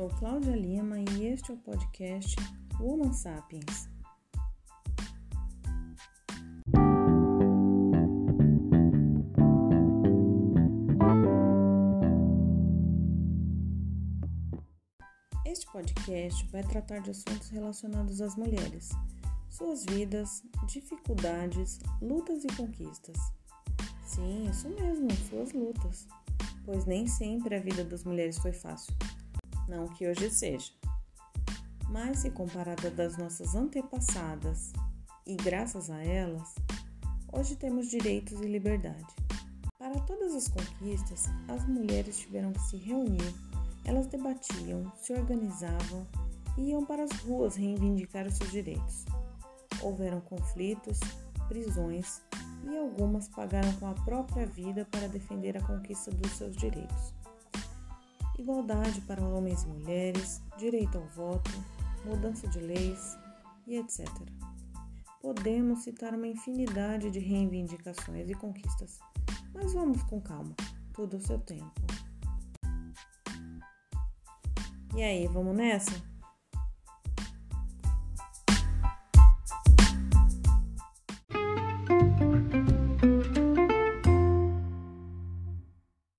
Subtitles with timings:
[0.00, 2.34] sou Cláudia Lima e este é o podcast
[2.80, 3.86] Woman Sapiens.
[15.44, 18.88] Este podcast vai tratar de assuntos relacionados às mulheres,
[19.50, 23.18] suas vidas, dificuldades, lutas e conquistas.
[24.06, 26.08] Sim, isso mesmo, suas lutas,
[26.64, 28.94] pois nem sempre a vida das mulheres foi fácil.
[29.70, 30.72] Não que hoje seja.
[31.88, 34.72] Mas se comparada das nossas antepassadas
[35.24, 36.56] e graças a elas,
[37.32, 39.06] hoje temos direitos e liberdade.
[39.78, 43.32] Para todas as conquistas, as mulheres tiveram que se reunir
[43.84, 46.04] elas debatiam, se organizavam
[46.58, 49.04] e iam para as ruas reivindicar os seus direitos.
[49.80, 50.98] Houveram conflitos,
[51.46, 52.20] prisões
[52.64, 57.19] e algumas pagaram com a própria vida para defender a conquista dos seus direitos.
[58.40, 61.50] Igualdade para homens e mulheres, direito ao voto,
[62.06, 63.18] mudança de leis
[63.66, 64.08] e etc.
[65.20, 68.98] Podemos citar uma infinidade de reivindicações e conquistas,
[69.52, 70.56] mas vamos com calma,
[70.94, 71.82] tudo ao seu tempo.
[74.96, 75.92] E aí, vamos nessa?